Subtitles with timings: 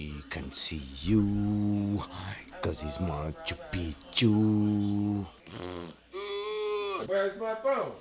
[0.00, 2.02] nobody can see you.
[2.62, 5.26] Cause he's Machu Picchu.
[7.06, 7.92] Where's my phone?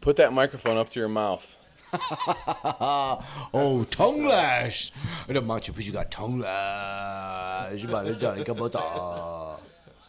[0.00, 1.56] Put that microphone up to your mouth.
[1.92, 4.90] oh, tongue lash.
[5.26, 7.84] The Machu Picchu got tongue lash.
[7.84, 9.58] About it, Johnny Kabota.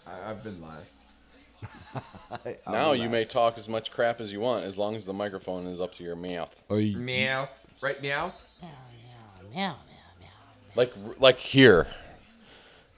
[0.05, 0.93] I, I've been lashed.
[2.69, 5.65] Now you may talk as much crap as you want as long as the microphone
[5.65, 6.53] is up to your mouth.
[6.69, 7.47] Meow.
[7.81, 8.33] Right meow?
[10.77, 11.87] Like like here.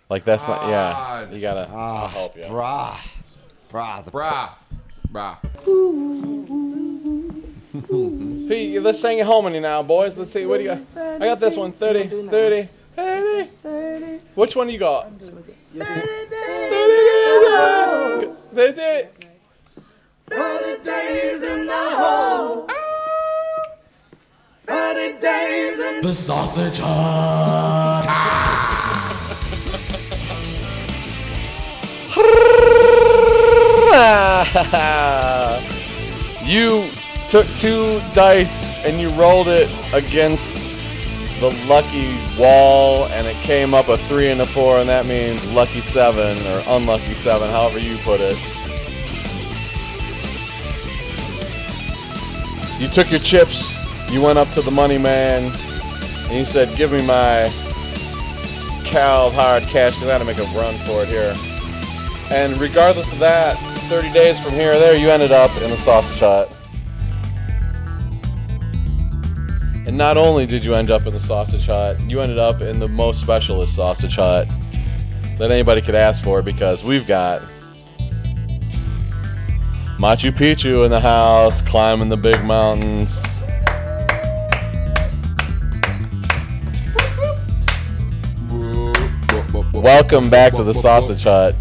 [0.09, 1.31] Like that's not yeah.
[1.31, 2.43] You gotta I'll help you.
[2.43, 2.97] Brah.
[3.69, 4.03] Brah.
[4.03, 4.49] The Brah.
[5.13, 5.37] Brah.
[8.49, 10.17] Hey, let's sing it harmony now, boys.
[10.17, 10.45] Let's see.
[10.45, 11.21] What do you got?
[11.21, 11.71] I got this one.
[11.71, 12.67] 30, 30,
[13.63, 14.19] 30.
[14.35, 15.09] Which one do you got?
[15.21, 16.78] 30.
[26.01, 28.05] The sausage hut.
[36.45, 36.89] you
[37.27, 40.55] took two dice and you rolled it against
[41.41, 45.45] the lucky wall, and it came up a three and a four, and that means
[45.51, 48.37] lucky seven or unlucky seven, however you put it.
[52.79, 53.75] You took your chips,
[54.09, 55.51] you went up to the money man,
[56.29, 57.51] and you said, Give me my
[58.85, 61.35] Cal hard cash because I had to make a run for it here.
[62.31, 63.57] And regardless of that,
[63.89, 66.51] 30 days from here or there, you ended up in the sausage hut.
[69.87, 72.79] And not only did you end up in the sausage hut, you ended up in
[72.79, 74.47] the most specialist sausage hut
[75.37, 77.41] that anybody could ask for because we've got
[79.97, 83.21] Machu Picchu in the house, climbing the big mountains.
[89.81, 91.55] Welcome back to the sausage hut.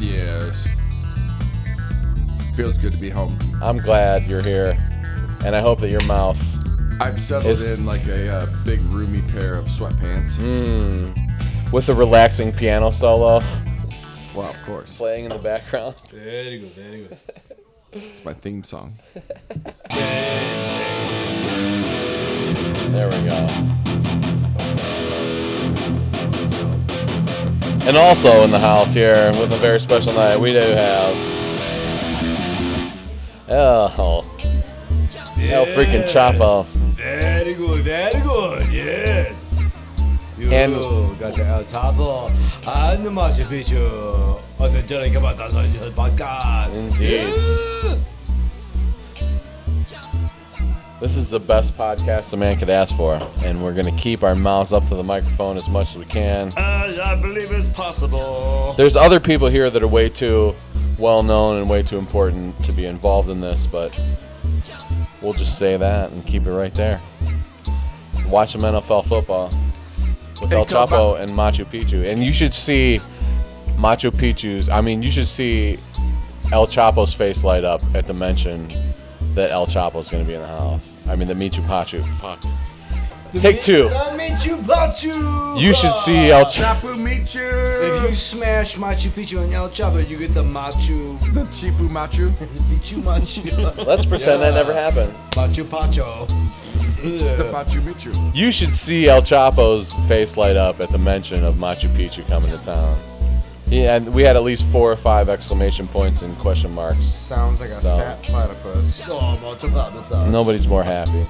[0.00, 0.66] Yes.
[2.56, 3.36] Feels good to be home.
[3.62, 4.76] I'm glad you're here,
[5.44, 6.38] and I hope that your mouth,
[7.00, 10.36] I've settled It's- in like a uh, big roomy pair of sweatpants.
[10.38, 13.40] mm, with a relaxing piano solo
[14.34, 14.96] Well, of course.
[14.96, 15.96] playing in the background.
[16.10, 17.18] Very good, very good.
[17.92, 18.94] It's my theme song.
[22.90, 23.75] There we go.
[27.86, 31.14] And also in the house here, with a very special night, we do have.
[33.48, 34.24] Oh,
[35.38, 36.66] El freaking Chapo.
[36.96, 39.32] Very good, very good, yes.
[40.36, 40.74] You And-
[41.20, 42.28] got the El Chapo
[42.66, 44.82] and the Machu Picchu on the
[45.36, 46.74] Sausage Hut podcast.
[46.74, 47.28] Indeed.
[47.28, 47.95] Yeah.
[50.98, 54.34] This is the best podcast a man could ask for, and we're gonna keep our
[54.34, 56.50] mouths up to the microphone as much as we can.
[56.56, 58.72] Uh, I believe it's possible.
[58.78, 60.54] There's other people here that are way too
[60.98, 63.94] well known and way too important to be involved in this, but
[65.20, 66.98] we'll just say that and keep it right there.
[68.26, 69.50] Watch some NFL football
[70.40, 73.02] with El Chapo and Machu Picchu, and you should see
[73.76, 74.70] Machu Picchu's.
[74.70, 75.78] I mean, you should see
[76.52, 78.72] El Chapo's face light up at the mention
[79.36, 80.92] that El Chapo's going to be in the house.
[81.06, 82.02] I mean, the Michu Pachu.
[82.20, 82.42] Fuck.
[83.32, 83.84] Take two.
[83.84, 85.60] The Machu Picchu.
[85.60, 86.80] You should see El Chapo.
[86.80, 87.42] Chapu meet you.
[87.42, 92.30] If you smash Machu Picchu and El Chapo, you get the Machu the Chipu Machu.
[92.70, 93.86] Picchu Machu.
[93.86, 95.12] Let's pretend that never happened.
[95.32, 96.26] Machu Picchu.
[97.02, 98.34] The Machu Picchu.
[98.34, 102.50] You should see El Chapo's face light up at the mention of Machu Picchu coming
[102.50, 102.98] to town.
[103.66, 106.98] He had, we had at least four or five exclamation points and question marks.
[106.98, 109.02] Sounds like a So- fat platypus.
[109.08, 110.30] Oh, Machu Picchu.
[110.30, 111.26] Nobody's more happy.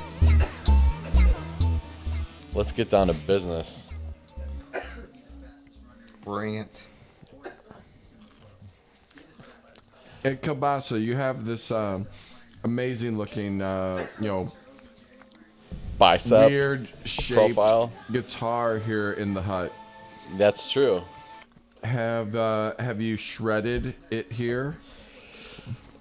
[2.52, 3.88] Let's get down to business.
[6.24, 6.84] Bring it.
[10.24, 12.06] At Kabasa, you have this um,
[12.64, 14.52] amazing looking, uh, you know,
[15.98, 17.92] Bicep weird shaped profile.
[18.12, 19.72] guitar here in the hut.
[20.36, 21.02] That's true.
[21.86, 24.76] Have uh, have you shredded it here?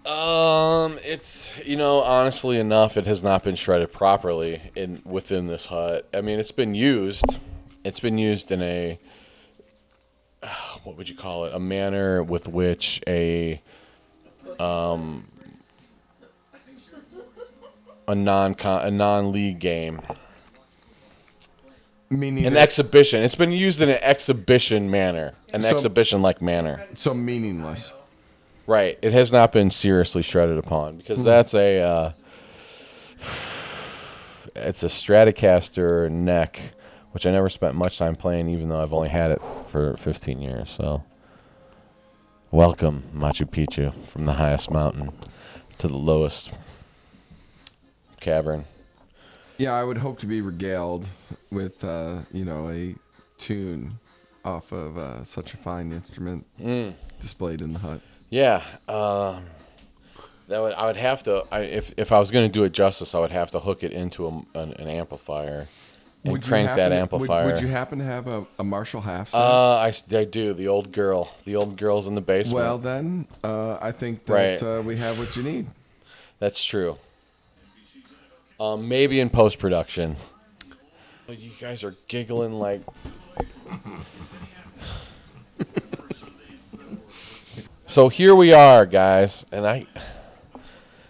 [0.03, 5.67] Um, it's you know honestly enough, it has not been shredded properly in within this
[5.67, 6.09] hut.
[6.11, 7.37] I mean, it's been used.
[7.83, 8.97] It's been used in a
[10.83, 11.53] what would you call it?
[11.53, 13.61] A manner with which a
[14.59, 15.23] um
[18.07, 20.01] a non a non league game,
[22.09, 23.23] Meaning an exhibition.
[23.23, 26.83] It's been used in an exhibition manner, an So- exhibition like manner.
[26.95, 27.91] so meaningless.
[28.67, 28.97] Right.
[29.01, 32.11] It has not been seriously shredded upon because that's a uh,
[34.55, 36.59] it's a Stratocaster neck,
[37.11, 39.41] which I never spent much time playing, even though I've only had it
[39.71, 40.69] for 15 years.
[40.75, 41.03] So,
[42.51, 45.11] welcome Machu Picchu from the highest mountain
[45.79, 46.51] to the lowest
[48.19, 48.65] cavern.
[49.57, 51.07] Yeah, I would hope to be regaled
[51.51, 52.95] with, uh, you know, a
[53.37, 53.97] tune
[54.43, 56.45] off of uh, such a fine instrument
[57.19, 58.01] displayed in the hut.
[58.29, 59.45] Yeah, um,
[60.47, 61.43] that would I would have to.
[61.51, 63.83] I, if if I was going to do it justice, I would have to hook
[63.83, 65.67] it into a, an, an amplifier
[66.23, 67.45] and Would crank that to- amplifier.
[67.45, 70.53] Would, you happen to have a, a Marshall half uh, I, I do.
[70.53, 71.31] The old girl.
[71.45, 72.55] The old girl's in the basement.
[72.55, 74.63] well, then uh, I think that Right.
[74.63, 75.67] uh, we have what you need.
[76.39, 76.97] That's true.
[78.59, 80.15] Um, maybe in post production.
[81.27, 82.81] You guys are giggling like.
[87.87, 89.85] so here we are, guys, and I.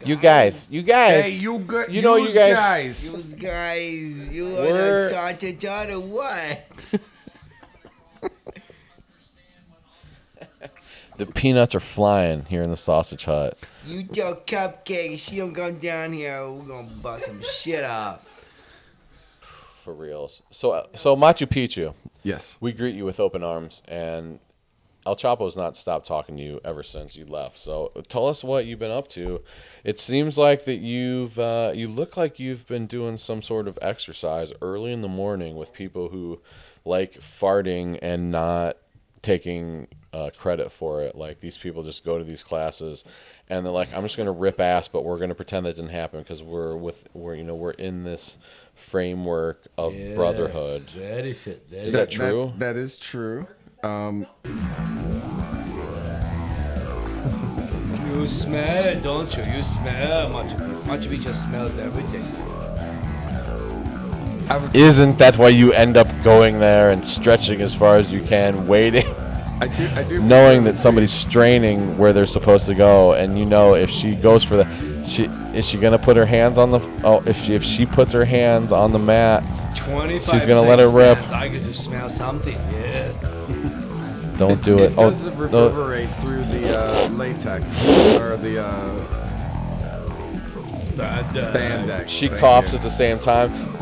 [0.03, 1.25] You guys, you guys.
[1.25, 1.93] Hey, you good?
[1.93, 3.11] You know you guys- guys.
[3.13, 6.59] You guys, you We're- want to talk to John or what?
[11.17, 13.57] The peanuts are flying here in the sausage hut.
[13.85, 18.25] You tell Cupcake she don't come down here, we're gonna bust some shit up.
[19.83, 20.41] For reals.
[20.51, 22.57] So, uh, so Machu Picchu, Yes.
[22.59, 24.39] we greet you with open arms, and
[25.05, 27.59] El Chapo's not stopped talking to you ever since you left.
[27.59, 29.41] So, tell us what you've been up to.
[29.83, 33.77] It seems like that you've uh, you look like you've been doing some sort of
[33.81, 36.41] exercise early in the morning with people who
[36.83, 38.77] like farting and not
[39.21, 41.15] taking uh, credit for it.
[41.15, 43.03] Like these people just go to these classes
[43.49, 46.21] and they're like, "I'm just gonna rip ass," but we're gonna pretend that didn't happen
[46.21, 48.37] because we're with we're you know we're in this
[48.75, 50.83] framework of brotherhood.
[50.91, 51.67] Very fit.
[51.69, 52.53] Very Is that true?
[52.57, 53.47] that is true.
[53.83, 54.25] Um,
[58.15, 59.43] You smell it, don't you?
[59.43, 60.81] You smell Machu Picchu.
[60.83, 62.25] Machu Picchu smells everything.
[64.49, 68.21] Would, Isn't that why you end up going there and stretching as far as you
[68.21, 69.05] can, waiting,
[69.61, 69.87] I do.
[69.95, 70.21] I do.
[70.21, 74.43] knowing that somebody's straining where they're supposed to go, and you know if she goes
[74.43, 75.25] for the, she
[75.57, 76.79] is she gonna put her hands on the?
[77.03, 79.43] Oh, if she if she puts her hands on the mat,
[79.77, 81.17] 25 She's gonna let it rip.
[81.17, 81.31] stands.
[81.33, 83.21] I can just smell something, yes.
[84.37, 84.93] don't do It it.
[84.97, 87.63] Oh, does no, reverberate through the uh, latex
[88.19, 88.99] or the uh,
[90.73, 91.51] Spandex.
[91.53, 92.07] spandex.
[92.09, 92.77] she Thank coughs you.
[92.77, 93.49] at the same time.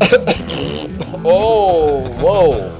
[1.24, 2.70] oh, whoa!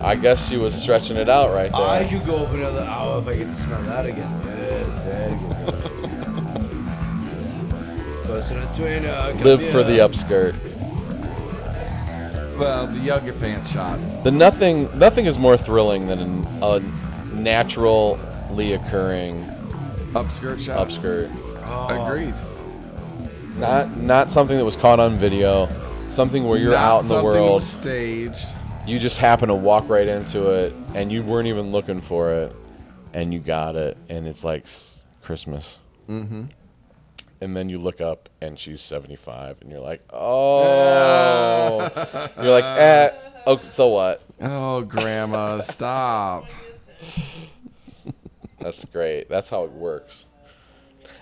[0.00, 1.80] I guess she was stretching it out right there.
[1.80, 4.40] I could go for another hour if I get to smell that again.
[4.44, 5.82] Yes, very good.
[8.26, 9.08] Personal trainer.
[9.08, 10.54] Uh, Live for the upskirt.
[12.58, 13.98] Well, the yoga pants shot.
[14.24, 16.80] The nothing nothing is more thrilling than an, a
[17.34, 19.44] naturally occurring
[20.14, 20.88] Upskirt shot.
[20.88, 21.30] upskirt.
[21.64, 22.04] Oh.
[22.06, 22.34] Agreed.
[23.58, 25.68] Not not something that was caught on video.
[26.10, 27.62] Something where you're Not out in the world.
[27.62, 28.56] something world, staged.
[28.88, 32.56] You just happen to walk right into it, and you weren't even looking for it,
[33.12, 34.66] and you got it, and it's like
[35.22, 35.78] Christmas.
[36.08, 36.44] Mm-hmm.
[37.40, 41.80] And then you look up, and she's 75, and you're like, oh.
[42.40, 43.10] you're like, eh.
[43.46, 44.22] Oh, so what?
[44.40, 46.48] Oh, grandma, stop.
[48.58, 49.28] That's great.
[49.28, 50.26] That's how it works.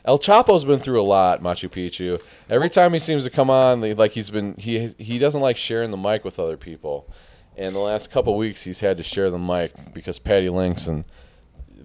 [0.04, 2.22] El Chapo's been through a lot, Machu Picchu.
[2.48, 5.90] Every time he seems to come on, like he's been he he doesn't like sharing
[5.90, 7.12] the mic with other people.
[7.56, 11.04] And the last couple weeks, he's had to share the mic because Patty Links and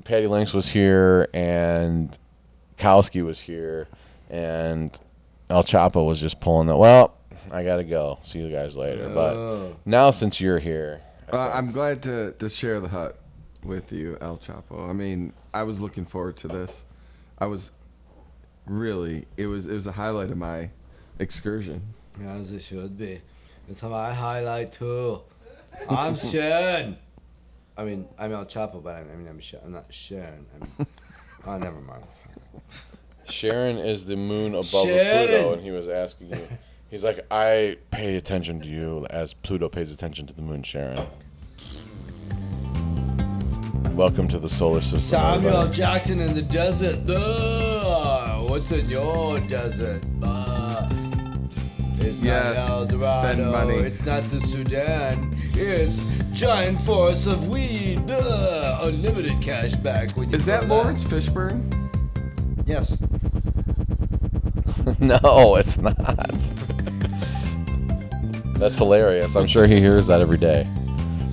[0.04, 2.18] Patty Links was here, and
[2.78, 3.88] Kowski was here,
[4.30, 4.98] and
[5.50, 6.76] El Chapo was just pulling it.
[6.76, 7.16] Well,
[7.52, 8.20] I gotta go.
[8.24, 9.10] See you guys later.
[9.14, 11.02] But now, since you're here,
[11.32, 13.18] Uh, I'm glad to, to share the hut
[13.64, 14.90] with you, El Chapo.
[14.90, 16.84] I mean, I was looking forward to this.
[17.38, 17.72] I was
[18.66, 20.70] really it was it was a highlight of my
[21.20, 21.82] excursion.
[22.22, 23.22] As it should be.
[23.70, 25.22] It's my highlight too.
[25.90, 26.98] I'm Sharon.
[27.78, 29.66] I mean, I'm El Chapo, but I mean, I'm, Sharon.
[29.66, 30.46] I'm not Sharon.
[30.80, 30.88] I'm,
[31.46, 32.04] oh, never mind.
[33.30, 35.28] Sharon is the moon above Sharon!
[35.28, 36.48] Pluto, and he was asking you.
[36.90, 41.08] He's like, I pay attention to you as Pluto pays attention to the moon, Sharon.
[43.96, 45.00] Welcome to the solar system.
[45.00, 45.74] Samuel everybody.
[45.74, 47.00] Jackson in the desert.
[47.10, 50.04] Ugh, what's in your desert?
[50.22, 50.51] Uh,
[52.04, 53.34] it's Yes, not El Dorado.
[53.34, 53.76] spend money.
[53.76, 55.38] It's not the Sudan.
[55.54, 56.04] It's
[56.34, 58.02] giant forest of weed.
[58.10, 60.16] Ugh, unlimited cash back.
[60.18, 61.62] When you Is that grow Laurence Fishburne?
[62.66, 62.98] Yes.
[65.00, 65.98] no, it's not.
[68.60, 69.36] That's hilarious.
[69.36, 70.68] I'm sure he hears that every day.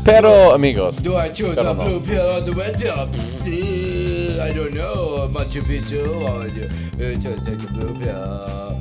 [0.04, 0.98] Pero, amigos.
[0.98, 2.94] Do I choose I the blue pill or the red pill?
[3.08, 5.28] Pfft, I don't know.
[5.30, 8.77] Machu Picchu or you, you just take the blue pill.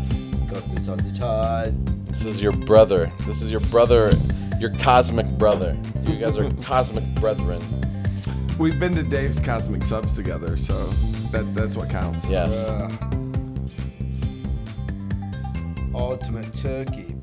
[1.19, 2.07] Got this on the chart.
[2.07, 3.05] This is your brother.
[3.25, 4.13] This is your brother,
[4.59, 5.77] your cosmic brother.
[6.03, 7.61] You guys are cosmic brethren.
[8.57, 10.73] We've been to Dave's Cosmic Subs together, so
[11.31, 12.27] that that's what counts.
[12.27, 12.53] Yes.
[12.53, 12.89] Uh,
[15.93, 17.15] ultimate turkey.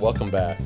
[0.00, 0.60] Welcome back.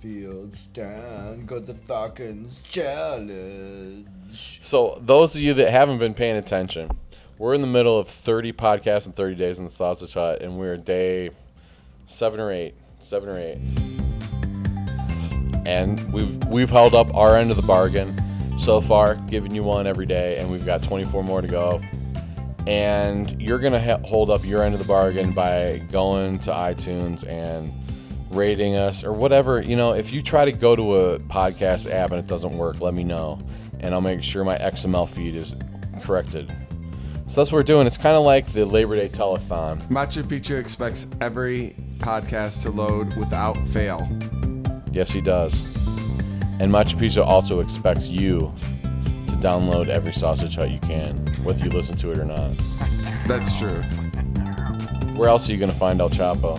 [0.00, 4.06] Car on the field stand, got the Falcons challenge.
[4.62, 6.90] So, those of you that haven't been paying attention,
[7.38, 10.58] we're in the middle of 30 podcasts and 30 days in the Sausage Hut, and
[10.58, 11.30] we're day
[12.06, 13.58] seven or eight, seven or eight,
[15.66, 18.14] and we've we've held up our end of the bargain
[18.58, 21.80] so far, giving you one every day, and we've got 24 more to go.
[22.66, 27.26] And you're gonna ha- hold up your end of the bargain by going to iTunes
[27.26, 27.72] and
[28.30, 29.60] rating us or whatever.
[29.60, 32.80] You know, if you try to go to a podcast app and it doesn't work,
[32.80, 33.38] let me know,
[33.80, 35.54] and I'll make sure my XML feed is
[36.02, 36.54] corrected.
[37.28, 37.86] So that's what we're doing.
[37.86, 39.82] It's kind of like the Labor Day telethon.
[39.88, 44.08] Machu Picchu expects every podcast to load without fail.
[44.92, 45.60] Yes, he does.
[46.60, 48.54] And Machu Picchu also expects you
[49.26, 52.56] to download every Sausage Hut you can, whether you listen to it or not.
[53.26, 53.82] That's true.
[55.14, 56.58] Where else are you going to find El Chapo?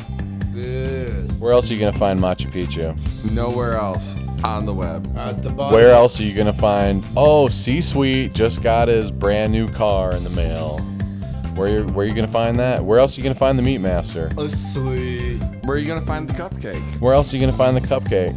[1.39, 1.43] Yes.
[1.43, 3.31] Where else are you going to find Machu Picchu?
[3.31, 5.15] Nowhere else on the web.
[5.17, 5.73] At the bottom.
[5.73, 9.67] Where else are you going to find, oh, C Suite just got his brand new
[9.69, 10.79] car in the mail?
[11.55, 12.83] Where, where are you going to find that?
[12.83, 14.31] Where else are you going to find the Meat Master?
[14.37, 17.01] A sweet Where are you gonna find the cupcake?
[17.01, 18.35] Where else are you going to find the cupcake?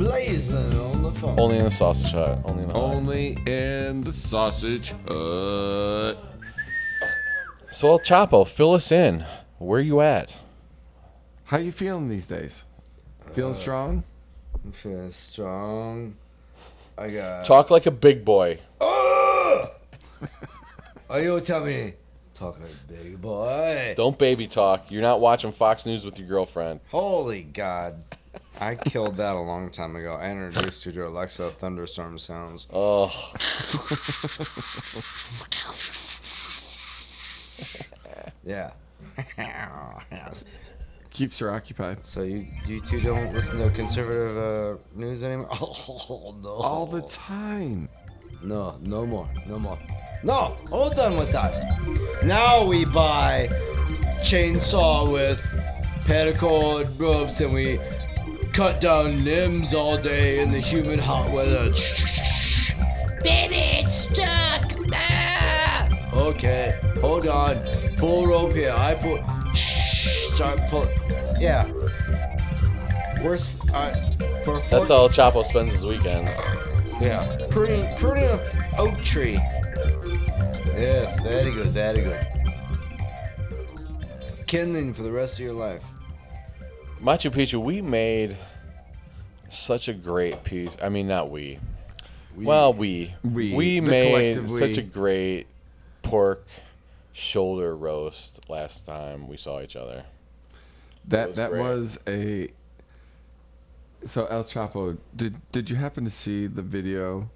[0.00, 1.38] blazing on the phone.
[1.38, 2.38] Only in the Sausage Hut.
[2.44, 2.94] Only in the Hut.
[2.94, 6.16] Only in the sausage hut.
[7.72, 9.24] So El Chapo, fill us in.
[9.58, 10.34] Where are you at?
[11.50, 12.62] How you feeling these days?
[13.32, 14.04] Feeling uh, strong?
[14.64, 16.14] I'm feeling strong.
[16.96, 17.44] I got.
[17.44, 18.60] Talk like a big boy.
[18.80, 19.72] Oh,
[21.10, 21.94] Are you tell me.
[22.34, 23.94] Talk like a big boy.
[23.96, 24.92] Don't baby talk.
[24.92, 26.78] You're not watching Fox News with your girlfriend.
[26.88, 28.00] Holy God.
[28.60, 30.12] I killed that a long time ago.
[30.12, 32.68] I introduced you to Alexa thunderstorm sounds.
[32.72, 33.08] Oh,
[38.46, 38.70] Yeah.
[40.12, 40.44] yes.
[41.10, 42.06] Keeps her occupied.
[42.06, 45.48] So you you two don't listen to conservative uh, news anymore?
[45.52, 46.50] Oh no.
[46.50, 47.88] All the time.
[48.42, 49.78] No, no more, no more.
[50.22, 51.78] No, all done with that.
[52.24, 53.48] Now we buy
[54.22, 55.40] chainsaw with
[56.04, 57.78] paracord ropes and we
[58.52, 61.70] cut down limbs all day in the humid hot weather.
[63.22, 64.72] Baby, it's stuck.
[64.92, 65.88] Ah!
[66.14, 67.56] Okay, hold on.
[67.96, 68.72] Pull rope here.
[68.72, 69.22] I pull.
[69.54, 70.86] Start pull.
[71.40, 71.72] Yeah.
[73.72, 73.92] Uh,
[74.70, 76.30] that's how Chapo spends his weekends.
[77.00, 77.46] yeah.
[77.50, 78.40] Pruning, pruning a
[78.78, 79.34] oak tree.
[80.76, 82.26] Yes, very good, very good.
[84.46, 85.82] Kindling for the rest of your life.
[87.02, 88.36] Machu Picchu, we made
[89.48, 90.76] such a great piece.
[90.82, 91.58] I mean, not we.
[92.36, 93.14] Well, we.
[93.22, 95.46] We, the made such a great
[96.02, 96.46] pork
[97.12, 100.04] shoulder roast last time we saw each other.
[101.08, 101.62] That was that great.
[101.62, 102.48] was a.
[104.04, 107.28] So El Chapo, did did you happen to see the video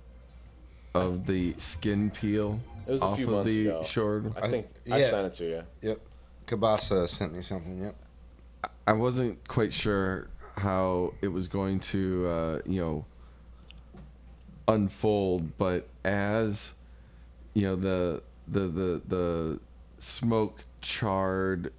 [0.94, 3.82] of the skin peel It was a off few of months the ago.
[3.82, 4.24] short?
[4.40, 5.10] I think I yeah.
[5.10, 5.62] sent it to you.
[5.82, 6.00] Yep.
[6.46, 7.82] Kabasa sent me something.
[7.82, 7.96] Yep.
[8.86, 13.04] I wasn't quite sure how it was going to, uh, you know,
[14.68, 16.74] unfold, but as
[17.54, 19.60] you know, the the the the
[19.98, 21.72] smoke charred,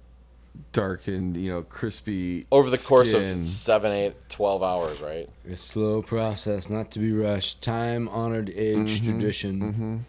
[0.72, 3.40] darkened, you know, crispy Over the course skin.
[3.40, 5.28] of seven, eight, twelve hours, right?
[5.50, 7.62] A slow process, not to be rushed.
[7.62, 10.04] Time honored age Mm-hmm, tradition.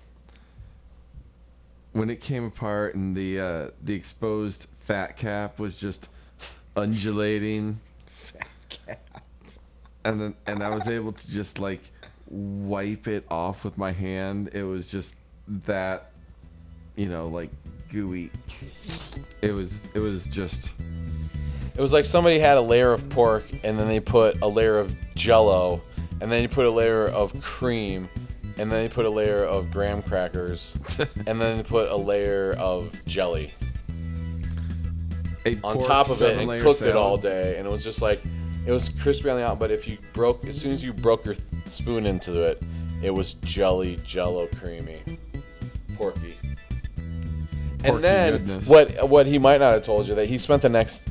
[1.94, 6.10] when it came apart and the uh, the exposed fat cap was just
[6.76, 9.24] undulating, fat cap.
[10.06, 11.82] and then and I was able to just like
[12.30, 14.50] wipe it off with my hand.
[14.54, 15.16] It was just
[15.66, 16.12] that,
[16.96, 17.50] you know, like
[17.90, 18.32] gooey.
[19.42, 20.74] It was it was just
[21.76, 24.80] It was like somebody had a layer of pork and then they put a layer
[24.80, 25.82] of jello
[26.22, 28.10] and then you put a layer of cream
[28.58, 30.74] and then they put a layer of graham crackers
[31.28, 33.54] and then they put a layer of jelly
[35.46, 36.96] a on pork top of it and seven-layer cooked it salad.
[36.96, 38.22] all day and it was just like
[38.66, 41.26] it was crispy on the out but if you broke as soon as you broke
[41.26, 42.62] your spoon into it
[43.04, 45.02] it was jelly jello creamy
[45.96, 46.37] porky Porky
[47.96, 48.70] and then goodness.
[48.70, 51.10] what what he might not have told you that he spent the next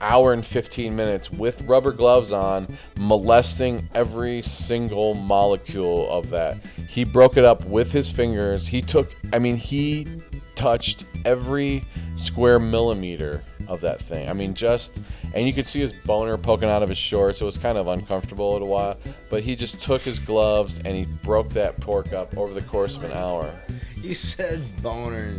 [0.00, 2.66] hour and 15 minutes with rubber gloves on,
[2.98, 6.56] molesting every single molecule of that.
[6.88, 8.66] He broke it up with his fingers.
[8.66, 10.06] He took, I mean, he
[10.54, 11.84] touched every
[12.16, 14.28] square millimeter of that thing.
[14.28, 14.98] I mean, just,
[15.34, 17.40] and you could see his boner poking out of his shorts.
[17.40, 18.98] It was kind of uncomfortable at a while,
[19.30, 22.96] but he just took his gloves and he broke that pork up over the course
[22.96, 23.50] of an hour.
[24.02, 25.34] You said boner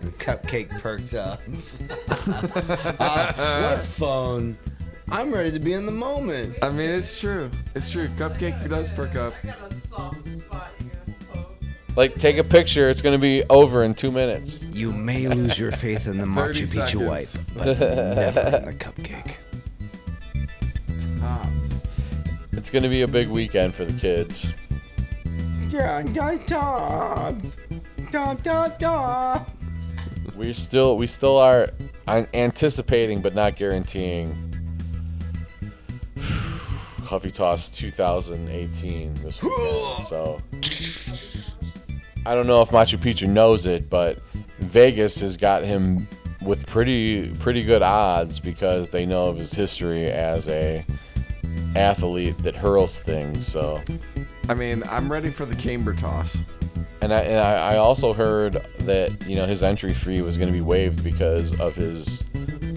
[0.00, 1.40] and cupcake perked up.
[3.00, 4.56] uh, what phone?
[5.08, 6.56] I'm ready to be in the moment.
[6.62, 7.50] I mean, it's true.
[7.74, 8.08] It's true.
[8.08, 9.34] Cupcake does perk up.
[11.94, 12.88] Like, take a picture.
[12.88, 14.62] It's going to be over in two minutes.
[14.62, 17.08] You may lose your faith in the 30 Machu Picchu seconds.
[17.08, 19.34] wipe, but never in the cupcake.
[21.20, 21.74] Tops.
[22.52, 24.46] It's going to be a big weekend for the kids.
[25.68, 27.56] Yeah, yeah, tops.
[28.12, 29.40] Da, da, da.
[30.36, 31.70] We still we still are
[32.06, 34.36] anticipating but not guaranteeing
[37.04, 40.06] Huffy Toss 2018 this weekend.
[40.10, 40.42] So
[42.26, 44.18] I don't know if Machu Picchu knows it, but
[44.58, 46.06] Vegas has got him
[46.42, 50.84] with pretty pretty good odds because they know of his history as a
[51.74, 53.46] athlete that hurls things.
[53.46, 53.82] So
[54.50, 56.42] I mean, I'm ready for the chamber toss.
[57.02, 60.46] And I, and I I also heard that you know his entry fee was going
[60.46, 62.22] to be waived because of his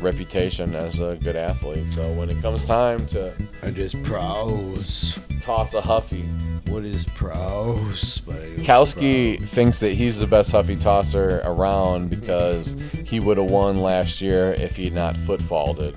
[0.02, 1.94] reputation as a good athlete.
[1.94, 5.20] So when it comes time to I just pros.
[5.42, 6.24] toss a Huffy,
[6.70, 8.18] What is pros?
[8.20, 12.74] But I do Kowski thinks that he's the best Huffy tosser around because
[13.06, 15.96] he would have won last year if he had not foot faulted.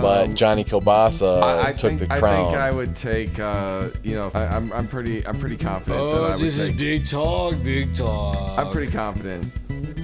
[0.00, 2.24] But Um, Johnny Kilbasa I, I took think the crown.
[2.24, 3.38] I think I would take.
[3.38, 6.58] Uh, you know, I, I'm I'm pretty I'm pretty confident that I Oh, would this
[6.58, 8.58] is big talk, big talk.
[8.58, 9.50] I'm pretty confident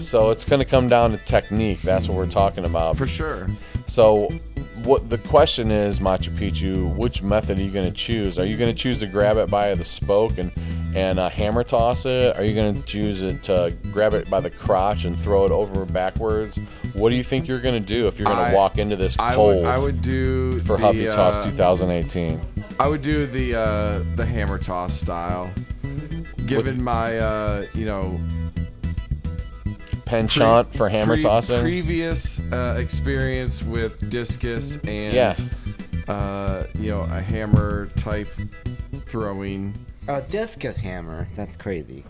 [0.00, 1.82] so it's going to come down to technique.
[1.82, 2.96] That's what we're talking about.
[2.96, 3.46] for sure.
[3.86, 4.28] So,
[4.84, 8.38] what the question is, Machu Picchu, which method are you going to choose?
[8.38, 10.50] Are you going to choose to grab it by the spoke and
[10.94, 12.36] and uh, hammer toss it?
[12.36, 15.50] Are you going to choose it to grab it by the crotch and throw it
[15.50, 16.56] over backwards?
[16.94, 19.16] What do you think you're going to do if you're going to walk into this
[19.18, 22.40] I cold would I would do for the, Huffy Toss uh, 2018?
[22.80, 25.52] I would do the uh, the hammer toss style.
[26.46, 28.18] Given my uh, you know
[30.04, 31.60] Penchant for hammer pre- tossing?
[31.60, 35.34] previous uh, experience with discus and Yeah.
[36.08, 38.28] uh, you know a hammer type
[39.06, 39.72] throwing.
[40.10, 41.28] Uh, Death Cut Hammer.
[41.36, 42.02] That's crazy.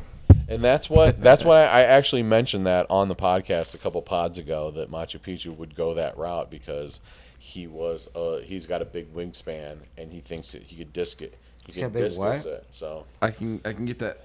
[0.48, 4.00] And that's what that's what I, I actually mentioned that on the podcast a couple
[4.00, 7.02] pods ago that Machu Picchu would go that route because
[7.38, 11.20] he was uh, he's got a big wingspan and he thinks that he could disc
[11.20, 11.36] it.
[11.66, 12.46] He got can big discus what?
[12.46, 12.66] it.
[12.70, 14.22] So I can I can get that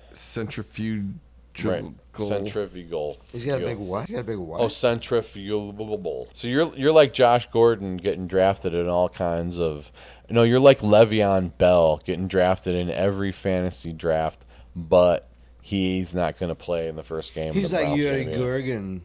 [1.55, 1.95] centrifugal.
[2.19, 3.17] right, centrifugal.
[3.31, 4.07] He's got a big what?
[4.07, 4.61] He's got a big what?
[4.61, 6.27] Oh, centrifugal.
[6.33, 9.91] So you're you're like Josh Gordon getting drafted in all kinds of.
[10.29, 14.43] No, you're like Le'Veon Bell getting drafted in every fantasy draft,
[14.75, 15.29] but
[15.61, 17.53] he's not going to play in the first game.
[17.53, 18.37] He's like Yuri game.
[18.37, 19.01] Gorgon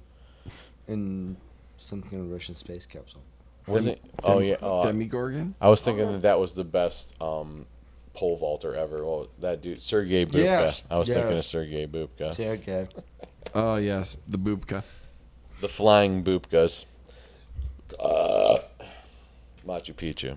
[0.88, 1.36] in
[1.76, 3.22] some kind of Russian space capsule.
[3.66, 4.02] Was it?
[4.24, 4.56] Oh yeah.
[4.62, 5.54] Oh, Demogorgon.
[5.60, 7.66] I was thinking that that was the best um,
[8.14, 9.04] pole vaulter ever.
[9.04, 10.44] Well, that dude, Sergey Bubka.
[10.44, 11.46] Yes, I was thinking of yes.
[11.46, 12.36] Sergey Bubka.
[12.38, 12.88] Yeah, okay.
[13.54, 14.82] Oh yes, the boobka.
[15.60, 16.84] The flying Bubkas.
[17.98, 18.58] Uh,
[19.66, 20.36] Machu Picchu.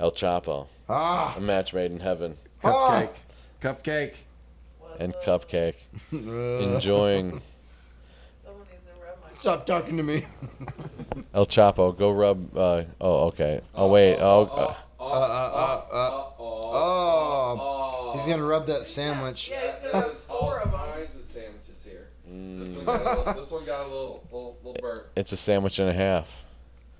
[0.00, 0.66] El Chapo.
[0.88, 1.34] Ah!
[1.36, 2.36] A match made in heaven.
[2.62, 3.16] Cupcake.
[3.60, 4.16] Cupcake.
[4.98, 5.74] And Cupcake.
[6.12, 7.40] Enjoying
[8.44, 10.26] Someone needs to rub Stop talking to me.
[11.32, 11.96] El Chapo.
[11.96, 12.56] Go rub.
[12.56, 13.60] Uh, oh, okay.
[13.74, 14.16] Oh, wait.
[14.18, 15.73] Oh, uh, Uh, uh, uh, uh.
[15.73, 15.73] Oh.
[18.14, 19.50] He's gonna rub that sandwich.
[19.50, 20.80] Yeah, he's gonna have four of them.
[20.80, 22.08] kinds of sandwiches here.
[22.26, 25.32] This mm, one got a little, this one got a little, little, little burnt, it's
[25.32, 26.28] a sandwich and a half.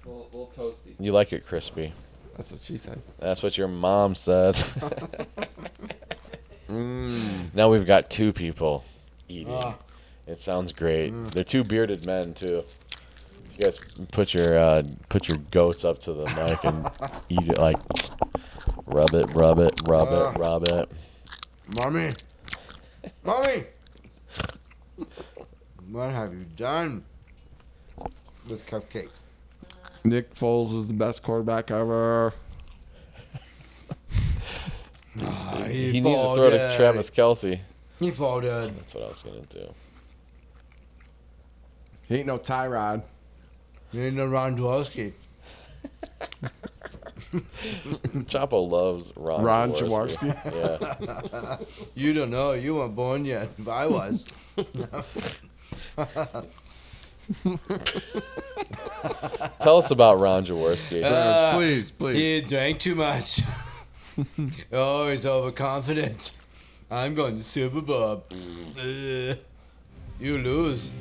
[0.04, 0.94] little, little toasty.
[0.98, 1.92] You like it crispy.
[2.36, 3.00] That's what she said.
[3.20, 4.56] That's what your mom said.
[6.68, 7.46] Mmm.
[7.54, 8.84] now we've got two people
[9.28, 9.56] eating.
[9.56, 9.76] Ah.
[10.26, 11.10] It sounds great.
[11.32, 12.64] They're two bearded men too.
[13.58, 13.78] You guys
[14.10, 16.90] put your uh, put your goats up to the mic and
[17.28, 17.76] eat it like
[18.86, 20.30] rub it, rub it, rub Ah.
[20.32, 20.90] it, rub it.
[21.74, 22.12] Mommy.
[23.24, 23.64] Mommy.
[25.90, 27.04] What have you done
[28.48, 29.10] with Cupcake?
[30.04, 32.32] Nick Foles is the best quarterback ever.
[35.22, 36.76] Ah, He needs to throw to.
[36.76, 37.60] Travis Kelce.
[38.00, 38.50] He folded.
[38.76, 39.72] That's what I was gonna do.
[42.08, 43.02] He ain't no Tyrod.
[43.92, 45.12] You ain't no Ron Jaworski.
[48.28, 49.42] Chapo loves Ron.
[49.42, 50.34] Ron Jaworski.
[50.42, 51.32] Jaworski.
[51.32, 51.56] Yeah.
[51.94, 52.52] You don't know.
[52.52, 53.48] You weren't born yet.
[53.58, 54.26] But I was.
[59.60, 61.02] Tell us about Ron Jaworski.
[61.04, 62.42] Uh, please, please.
[62.42, 63.40] He drank too much.
[64.72, 66.32] oh, he's overconfident.
[66.90, 68.24] I'm going to Super Bowl.
[68.30, 69.38] Ugh.
[70.20, 70.92] you lose.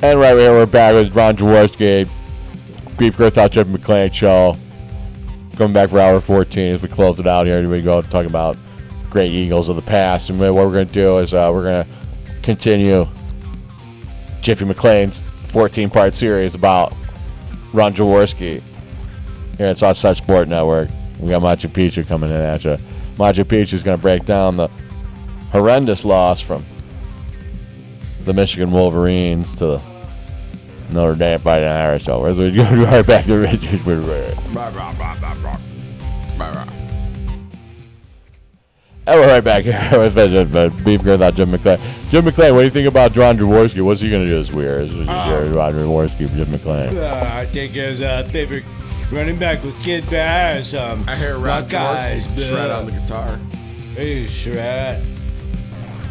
[0.00, 2.08] And right here, we're back with Ron Jaworski,
[2.98, 4.56] Beef Girth Jeff McClain show.
[5.56, 7.68] Coming back for hour 14 as we close it out here.
[7.68, 8.56] We go talk about
[9.10, 10.30] great Eagles of the past.
[10.30, 13.08] And what we're going to do is uh, we're going to continue
[14.40, 16.92] Jiffy McClain's 14 part series about
[17.72, 18.62] Ron Jaworski
[19.56, 20.90] here at Southside Sport Network.
[21.18, 22.76] We got Machu Picchu coming in at you.
[23.16, 24.68] Machu Picchu is going to break down the
[25.50, 26.64] horrendous loss from
[28.28, 29.82] the Michigan Wolverines to the
[30.90, 32.04] Notre Dame Fighting Irish.
[32.04, 33.80] So we're going to go right back to Richard.
[33.86, 35.58] Rah, rah, rah, rah, rah.
[36.38, 36.66] Rah, rah.
[39.06, 41.78] And we're right back here with uh, Beef Girl without Jim McClain.
[42.10, 43.80] Jim McClain, what do you think about John Jaworski?
[43.80, 44.76] What's he going to do this year?
[44.82, 45.28] Is this Ah.
[45.30, 46.94] year, Ron Jaworski, Jim McClain?
[46.94, 48.64] Uh, I think his uh, favorite
[49.10, 50.78] running back with Keith Byars.
[50.78, 52.78] Um, I hear Ron Buckeyes, Jaworski shred bleh.
[52.78, 53.36] on the guitar.
[53.94, 55.02] Hey, shred.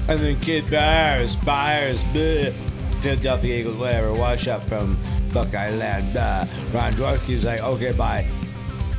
[0.10, 2.54] And then Keith Byars, Byars, bleh.
[3.02, 4.14] Philadelphia Eagles, whatever.
[4.14, 4.98] Watch out from
[5.34, 6.14] Buckeye Land.
[6.14, 6.48] Blah.
[6.74, 8.26] Ron Jaworski's like, okay, bye.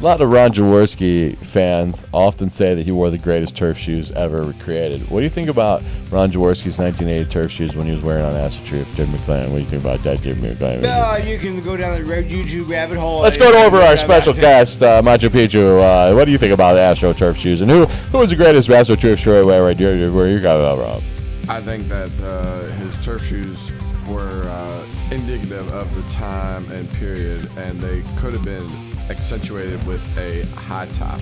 [0.00, 4.12] A lot of Ron Jaworski fans often say that he wore the greatest turf shoes
[4.12, 5.00] ever created.
[5.10, 5.82] What do you think about
[6.12, 8.86] Ron Jaworski's 1980 turf shoes when he was wearing on acid trip?
[8.94, 10.82] Jim McClain, what do you think about that, Jim McClain?
[10.82, 13.22] No, you can go down the red YouTube rabbit hole.
[13.22, 15.82] Let's go you over our special guest, uh, Machu Picchu.
[15.82, 17.60] Uh, what do you think about the Astro Turf shoes?
[17.60, 19.76] And who who was the greatest Astro Turf shoe right, right?
[19.76, 21.50] Where you got that from?
[21.50, 23.72] I think that uh, his turf shoes
[24.06, 28.68] were uh, indicative of the time and period, and they could have been
[29.10, 31.20] accentuated with a high top.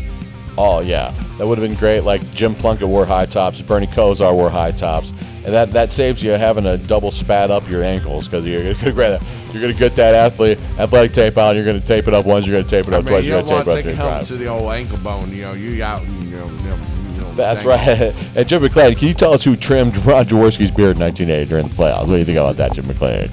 [0.59, 2.01] Oh yeah, that would have been great.
[2.01, 5.11] Like Jim Plunkett wore high tops, Bernie Kosar wore high tops,
[5.45, 9.21] and that, that saves you having a double spat up your ankles because you're gonna
[9.53, 11.57] you're gonna get that athlete athletic tape out.
[11.57, 12.47] You're gonna tape it up once.
[12.47, 13.25] You're gonna tape it I up mean, twice.
[13.25, 14.29] you You're don't gonna want tape to it take up a three helmet times.
[14.29, 15.31] to the old ankle bone.
[15.31, 18.15] You know, you out and you know, you know, That's right.
[18.37, 21.69] And Jim McClain, can you tell us who trimmed Ron Jaworski's beard in 1980 during
[21.69, 22.01] the playoffs?
[22.01, 23.31] What do you think about that, Jim McClain?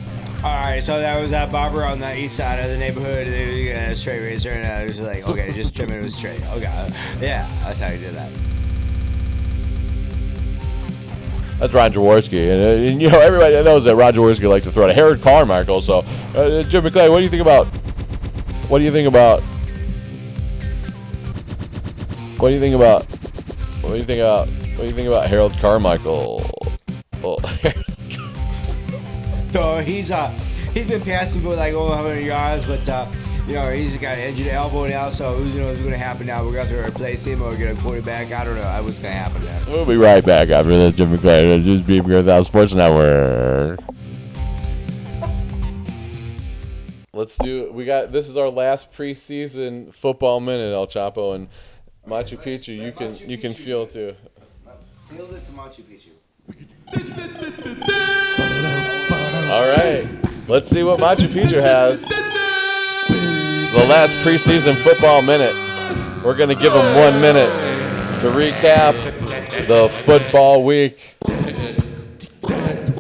[0.64, 3.28] All right, so that was that barber on the east side of the neighborhood.
[3.28, 6.14] and They were a straight razor, and I was like, okay, just trim it with
[6.14, 6.42] straight.
[6.52, 8.32] Okay, yeah, that's how you do that.
[11.60, 14.72] That's Ron Jaworski, and, uh, and you know everybody knows that Ron Jaworski likes to
[14.72, 15.82] throw to Harold Carmichael.
[15.82, 15.98] So,
[16.34, 17.66] uh, Jim McClain, what do you think about?
[18.70, 19.42] What do you think about?
[22.40, 23.04] What do you think about?
[23.82, 24.48] What do you think about?
[24.48, 26.50] What do you think about Harold Carmichael?
[27.22, 27.38] Oh,
[29.52, 30.32] So he's uh
[30.74, 33.08] he's been passing for like over 100 yards, but uh,
[33.48, 35.10] you know he's got an injured elbow now.
[35.10, 36.44] So who knows what's gonna happen now?
[36.46, 38.32] We're gonna replace him or get a quarterback.
[38.32, 39.62] I don't know what's gonna happen there.
[39.68, 41.58] we'll be right back after this, Jim McClain.
[41.58, 43.80] It's Just Beef Without Sports Network.
[47.16, 47.72] Let's do.
[47.72, 48.12] We got.
[48.12, 51.48] This is our last preseason football minute, El Chapo, and
[52.08, 52.76] Machu Picchu.
[52.76, 54.16] You can you can feel too.
[55.10, 56.10] Field it to Machu Picchu.
[59.52, 60.08] All right,
[60.48, 62.02] let's see what Machu Picchu has.
[63.74, 65.56] The last preseason football minute.
[66.24, 67.50] We're gonna give them one minute
[68.22, 68.94] to recap
[69.68, 71.16] the football week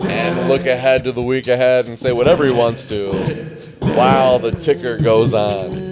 [0.10, 3.12] and look ahead to the week ahead and say whatever he wants to
[3.96, 5.92] while the ticker goes on.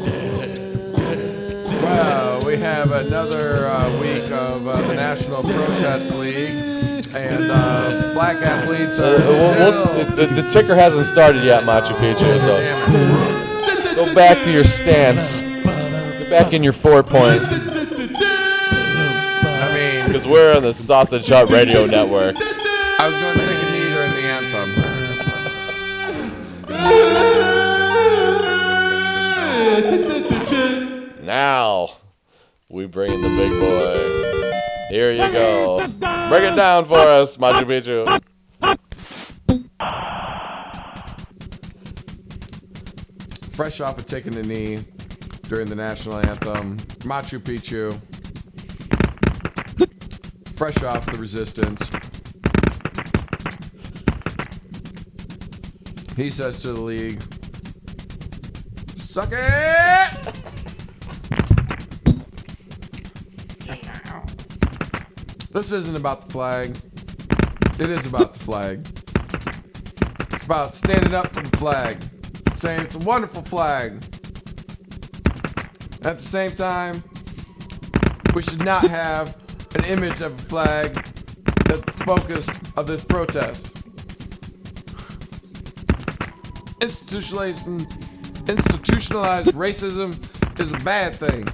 [1.81, 6.80] Well, we have another uh, week of uh, the National Protest League,
[7.13, 12.39] and uh, black athletes Uh, we'll- we'll- the, the ticker hasn't started yet, Machu Picchu.
[12.41, 15.39] So go back to your stance.
[15.39, 17.41] Get back in your four point.
[17.43, 17.55] I
[19.73, 22.35] mean, Because we're on the Sausage Hut Radio Network.
[22.39, 24.69] I was going to take a knee during the anthem.
[31.23, 31.91] Now,
[32.69, 34.30] we bring in the big boy.
[34.91, 35.77] Here you go.
[35.77, 38.05] Break it down for us, Machu Picchu.
[43.53, 44.79] Fresh off of taking a knee
[45.43, 46.75] during the national anthem,
[47.07, 47.97] Machu Picchu.
[50.57, 51.89] Fresh off the resistance.
[56.17, 57.21] He says to the league,
[58.97, 60.50] Suck it!
[65.51, 66.77] This isn't about the flag.
[67.79, 68.87] It is about the flag.
[70.33, 71.97] It's about standing up for the flag,
[72.55, 74.01] saying it's a wonderful flag.
[76.03, 77.03] At the same time,
[78.33, 79.35] we should not have
[79.75, 80.93] an image of a flag
[81.65, 83.77] the focus of this protest.
[86.81, 87.67] Institutionalized,
[88.49, 90.11] institutionalized racism
[90.59, 91.45] is a bad thing.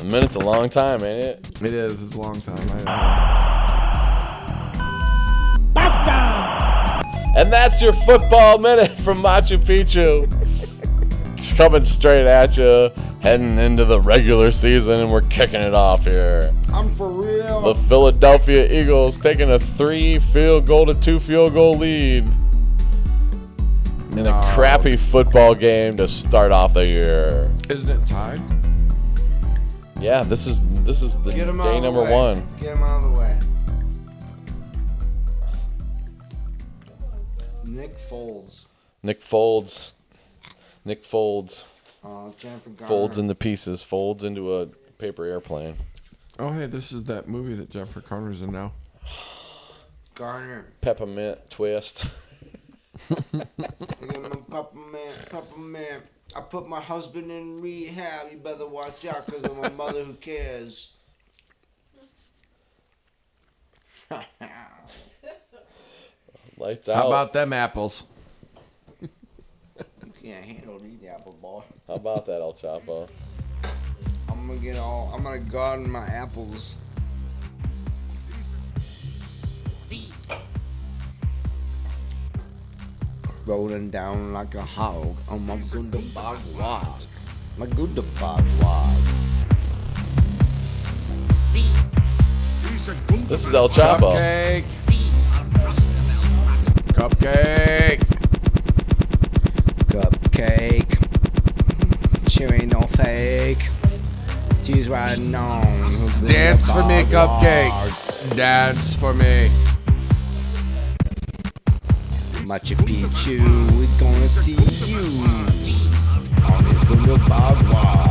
[0.00, 1.46] A minute's a long time, ain't it?
[1.60, 2.02] It is.
[2.02, 2.56] It's a long time.
[5.76, 7.02] I
[7.36, 10.26] And that's your football minute from Machu Picchu.
[11.38, 16.04] It's coming straight at you, heading into the regular season, and we're kicking it off
[16.04, 16.52] here.
[16.72, 17.60] I'm for real.
[17.60, 22.24] The Philadelphia Eagles taking a three field goal to two field goal lead
[24.12, 24.34] in No.
[24.34, 27.50] a crappy football game to start off the year.
[27.68, 28.40] Isn't it tied?
[30.00, 32.12] Yeah, this is this is the Get him out day the number way.
[32.12, 32.48] one.
[32.58, 33.38] Get him out of the way.
[37.64, 38.66] Nick Folds.
[39.02, 39.92] Nick Folds.
[40.84, 41.64] Nick Folds.
[42.02, 42.88] Uh, Jennifer Garner.
[42.88, 43.82] Folds into pieces.
[43.82, 44.66] Folds into a
[44.98, 45.76] paper airplane.
[46.38, 48.72] Oh, hey, this is that movie that Jennifer Connor's in now.
[50.14, 50.66] Garner.
[50.80, 52.06] Peppermint twist.
[53.10, 56.02] Look at my peppermint, peppermint.
[56.34, 58.30] I put my husband in rehab.
[58.30, 60.90] You better watch out because of my mother who cares.
[66.56, 66.96] Lights out.
[66.96, 68.04] How about them apples?
[69.00, 69.08] You
[70.22, 71.62] can't handle these apple boy.
[71.86, 73.08] How about that, El Chapo?
[74.28, 75.10] I'm gonna get all.
[75.14, 76.76] I'm gonna garden my apples.
[83.46, 87.00] Rolling down like a hog on my good bog walk.
[87.56, 88.94] My good bog walk.
[93.28, 94.14] This is El Chapo.
[94.14, 94.64] Cupcake.
[96.92, 98.04] Cupcake.
[99.88, 100.96] Cupcake.
[102.30, 103.68] She ain't no fake.
[104.62, 105.64] She's riding on.
[106.26, 107.42] Dance for me, bog.
[107.42, 108.36] Cupcake.
[108.36, 109.48] Dance for me.
[112.50, 113.38] Machu Picchu,
[113.78, 114.98] we're gonna see you
[116.42, 118.10] on this good bog walk.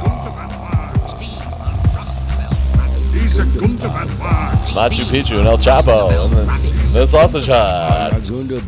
[4.72, 6.10] Machu Picchu and El Chapo.
[6.24, 6.48] And then
[6.94, 8.14] the sausage hut.
[8.14, 8.64] My good.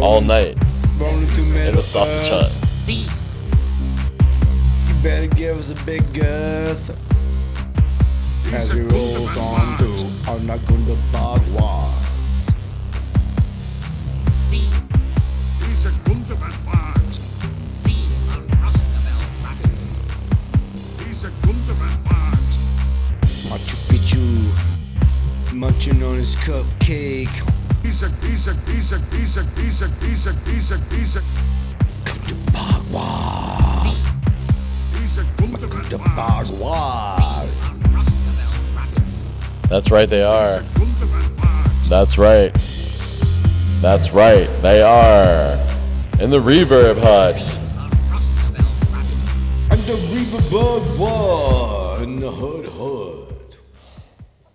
[0.00, 0.56] All night
[0.98, 2.50] Rolling through in Middle the sausage hut.
[4.88, 7.15] You better give us a big girth
[8.52, 11.94] as we roll on through our Nagunda bog walks.
[23.48, 27.28] Machu Picchu, munching on his cupcake.
[27.82, 31.16] These are, these are, these are, these are, these are, these are, these are, these
[31.16, 31.22] are.
[32.04, 33.86] Come to bog walk,
[35.88, 37.15] the bog walk.
[39.68, 40.60] That's right, they are.
[41.88, 42.52] That's right.
[43.80, 45.52] That's right, they are.
[46.20, 47.36] In the reverb hut.
[49.70, 52.95] And the river bug war in the hood hood.